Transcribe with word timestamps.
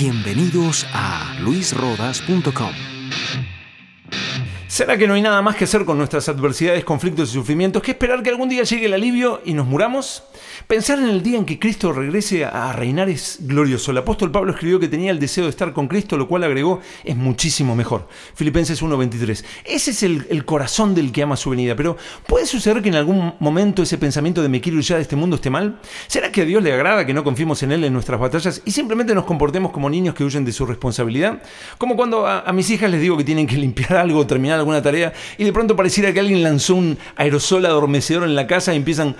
Bienvenidos 0.00 0.86
a 0.94 1.36
luisrodas.com. 1.40 2.99
¿Será 4.80 4.96
que 4.96 5.06
no 5.06 5.12
hay 5.12 5.20
nada 5.20 5.42
más 5.42 5.56
que 5.56 5.64
hacer 5.64 5.84
con 5.84 5.98
nuestras 5.98 6.26
adversidades, 6.30 6.84
conflictos 6.84 7.28
y 7.28 7.32
sufrimientos 7.34 7.82
que 7.82 7.90
esperar 7.90 8.22
que 8.22 8.30
algún 8.30 8.48
día 8.48 8.62
llegue 8.62 8.86
el 8.86 8.94
alivio 8.94 9.42
y 9.44 9.52
nos 9.52 9.66
muramos? 9.66 10.22
Pensar 10.66 10.98
en 10.98 11.10
el 11.10 11.22
día 11.22 11.36
en 11.36 11.44
que 11.44 11.58
Cristo 11.58 11.92
regrese 11.92 12.46
a 12.46 12.72
reinar 12.72 13.10
es 13.10 13.40
glorioso. 13.40 13.90
El 13.90 13.98
apóstol 13.98 14.30
Pablo 14.30 14.52
escribió 14.52 14.80
que 14.80 14.88
tenía 14.88 15.10
el 15.10 15.20
deseo 15.20 15.44
de 15.44 15.50
estar 15.50 15.74
con 15.74 15.86
Cristo, 15.86 16.16
lo 16.16 16.26
cual 16.26 16.44
agregó 16.44 16.80
es 17.04 17.14
muchísimo 17.14 17.76
mejor. 17.76 18.08
Filipenses 18.34 18.82
1:23. 18.82 19.44
Ese 19.66 19.90
es 19.90 20.02
el, 20.02 20.44
corazón 20.46 20.94
del 20.94 21.12
que 21.12 21.24
ama 21.24 21.36
su 21.36 21.50
venida. 21.50 21.76
Pero 21.76 21.98
¿puede 22.26 22.46
suceder 22.46 22.80
que 22.80 22.88
en 22.88 22.94
algún 22.94 23.34
momento 23.38 23.82
ese 23.82 23.98
pensamiento 23.98 24.40
de 24.40 24.48
me 24.48 24.62
quiero 24.62 24.78
ir 24.78 24.86
de 24.86 25.02
este 25.02 25.14
mundo 25.14 25.36
esté 25.36 25.50
mal? 25.50 25.78
¿Será 26.06 26.32
que 26.32 26.40
a 26.40 26.44
Dios 26.46 26.62
le 26.62 26.72
agrada 26.72 27.04
que 27.04 27.12
no 27.12 27.22
confiemos 27.22 27.62
en 27.62 27.72
Él 27.72 27.84
en 27.84 27.92
nuestras 27.92 28.18
batallas 28.18 28.62
y 28.64 28.70
simplemente 28.70 29.14
nos 29.14 29.26
comportemos 29.26 29.72
como 29.72 29.90
niños 29.90 30.14
que 30.14 30.24
huyen 30.24 30.46
de 30.46 30.52
su 30.52 30.64
responsabilidad? 30.64 31.42
Como 31.76 31.96
cuando 31.96 32.26
a, 32.26 32.40
a 32.40 32.52
mis 32.54 32.70
hijas 32.70 32.90
les 32.90 33.02
digo 33.02 33.18
que 33.18 33.24
tienen 33.24 33.46
que 33.46 33.58
limpiar 33.58 33.96
algo 33.98 34.20
o 34.20 34.26
terminar 34.26 34.58
algo 34.58 34.69
una 34.70 34.82
tarea 34.82 35.12
y 35.38 35.44
de 35.44 35.52
pronto 35.52 35.76
pareciera 35.76 36.12
que 36.12 36.20
alguien 36.20 36.42
lanzó 36.42 36.74
un 36.74 36.98
aerosol 37.16 37.66
adormecedor 37.66 38.24
en 38.24 38.34
la 38.34 38.46
casa 38.46 38.72
y 38.72 38.76
empiezan, 38.76 39.16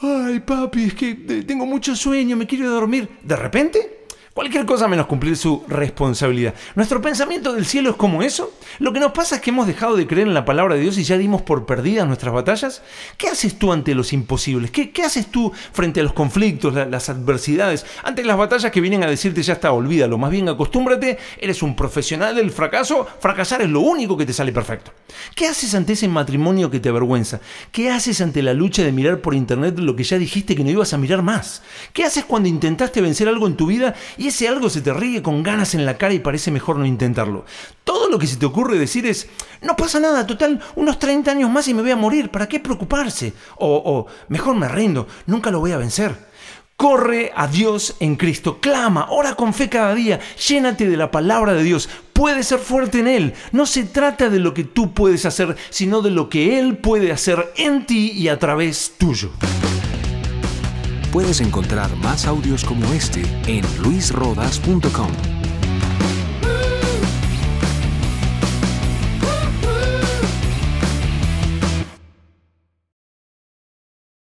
ay 0.00 0.40
papi, 0.40 0.84
es 0.84 0.94
que 0.94 1.14
tengo 1.46 1.66
mucho 1.66 1.94
sueño, 1.94 2.36
me 2.36 2.46
quiero 2.46 2.70
dormir. 2.70 3.08
De 3.22 3.36
repente 3.36 3.97
Cualquier 4.34 4.66
cosa 4.66 4.86
menos 4.86 5.06
cumplir 5.06 5.36
su 5.36 5.64
responsabilidad. 5.66 6.54
¿Nuestro 6.76 7.02
pensamiento 7.02 7.52
del 7.52 7.66
cielo 7.66 7.90
es 7.90 7.96
como 7.96 8.22
eso? 8.22 8.52
¿Lo 8.78 8.92
que 8.92 9.00
nos 9.00 9.12
pasa 9.12 9.36
es 9.36 9.40
que 9.40 9.50
hemos 9.50 9.66
dejado 9.66 9.96
de 9.96 10.06
creer 10.06 10.28
en 10.28 10.34
la 10.34 10.44
palabra 10.44 10.76
de 10.76 10.82
Dios 10.82 10.96
y 10.98 11.04
ya 11.04 11.18
dimos 11.18 11.42
por 11.42 11.66
perdidas 11.66 12.06
nuestras 12.06 12.32
batallas? 12.32 12.82
¿Qué 13.16 13.28
haces 13.28 13.58
tú 13.58 13.72
ante 13.72 13.94
los 13.94 14.12
imposibles? 14.12 14.70
¿Qué, 14.70 14.92
haces 15.04 15.26
tú 15.26 15.52
frente 15.72 16.00
a 16.00 16.02
los 16.04 16.12
conflictos, 16.12 16.74
la, 16.74 16.84
las 16.84 17.08
adversidades, 17.08 17.84
ante 18.04 18.22
las 18.22 18.36
batallas 18.36 18.70
que 18.70 18.80
vienen 18.80 19.02
a 19.02 19.08
decirte 19.08 19.42
ya 19.42 19.54
está, 19.54 19.72
olvídalo? 19.72 20.18
Más 20.18 20.30
bien 20.30 20.48
acostúmbrate, 20.48 21.18
eres 21.40 21.62
un 21.62 21.74
profesional 21.74 22.36
del 22.36 22.50
fracaso, 22.50 23.06
fracasar 23.20 23.62
es 23.62 23.70
lo 23.70 23.80
único 23.80 24.16
que 24.16 24.26
te 24.26 24.32
sale 24.32 24.52
perfecto. 24.52 24.92
¿Qué 25.34 25.46
haces 25.46 25.74
ante 25.74 25.94
ese 25.94 26.06
matrimonio 26.06 26.70
que 26.70 26.80
te 26.80 26.88
avergüenza? 26.88 27.40
¿Qué 27.72 27.90
haces 27.90 28.20
ante 28.20 28.42
la 28.42 28.54
lucha 28.54 28.82
de 28.82 28.92
mirar 28.92 29.20
por 29.20 29.34
internet 29.34 29.78
lo 29.78 29.96
que 29.96 30.04
ya 30.04 30.18
dijiste 30.18 30.54
que 30.54 30.62
no 30.62 30.70
ibas 30.70 30.92
a 30.92 30.98
mirar 30.98 31.22
más? 31.22 31.62
¿Qué 31.92 32.04
haces 32.04 32.24
cuando 32.24 32.48
intentaste 32.48 33.00
vencer 33.00 33.28
algo 33.28 33.46
en 33.46 33.56
tu 33.56 33.66
vida 33.66 33.94
ese 34.28 34.48
algo 34.48 34.70
se 34.70 34.80
te 34.80 34.92
ríe 34.92 35.22
con 35.22 35.42
ganas 35.42 35.74
en 35.74 35.84
la 35.84 35.98
cara 35.98 36.14
y 36.14 36.18
parece 36.18 36.50
mejor 36.50 36.76
no 36.76 36.86
intentarlo. 36.86 37.44
Todo 37.84 38.08
lo 38.08 38.18
que 38.18 38.26
se 38.26 38.36
te 38.36 38.46
ocurre 38.46 38.78
decir 38.78 39.06
es, 39.06 39.28
no 39.62 39.76
pasa 39.76 40.00
nada, 40.00 40.26
total, 40.26 40.60
unos 40.76 40.98
30 40.98 41.30
años 41.30 41.50
más 41.50 41.68
y 41.68 41.74
me 41.74 41.82
voy 41.82 41.90
a 41.90 41.96
morir, 41.96 42.30
¿para 42.30 42.48
qué 42.48 42.60
preocuparse? 42.60 43.32
O, 43.56 43.82
o 43.84 44.06
mejor 44.28 44.56
me 44.56 44.68
rindo, 44.68 45.06
nunca 45.26 45.50
lo 45.50 45.60
voy 45.60 45.72
a 45.72 45.78
vencer. 45.78 46.28
Corre 46.76 47.32
a 47.34 47.48
Dios 47.48 47.96
en 47.98 48.14
Cristo, 48.14 48.60
clama, 48.60 49.08
ora 49.10 49.34
con 49.34 49.52
fe 49.52 49.68
cada 49.68 49.96
día, 49.96 50.20
llénate 50.46 50.88
de 50.88 50.96
la 50.96 51.10
palabra 51.10 51.54
de 51.54 51.64
Dios, 51.64 51.88
puedes 52.12 52.46
ser 52.46 52.60
fuerte 52.60 53.00
en 53.00 53.08
Él. 53.08 53.34
No 53.50 53.66
se 53.66 53.82
trata 53.82 54.30
de 54.30 54.38
lo 54.38 54.54
que 54.54 54.62
tú 54.62 54.94
puedes 54.94 55.26
hacer, 55.26 55.56
sino 55.70 56.02
de 56.02 56.12
lo 56.12 56.28
que 56.28 56.60
Él 56.60 56.76
puede 56.76 57.10
hacer 57.10 57.52
en 57.56 57.84
ti 57.84 58.12
y 58.12 58.28
a 58.28 58.38
través 58.38 58.94
tuyo. 58.96 59.30
Puedes 61.12 61.40
encontrar 61.40 61.94
más 61.96 62.26
audios 62.26 62.64
como 62.64 62.84
este 62.92 63.22
en 63.46 63.64
luisrodas.com. 63.82 65.37